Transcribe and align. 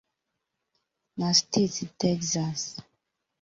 na 1.17 1.27
Steeti 1.39 1.85
Tegzas. 1.99 2.63